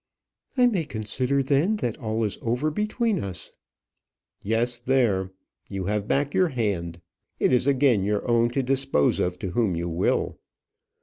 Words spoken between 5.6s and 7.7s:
You have back your hand. It is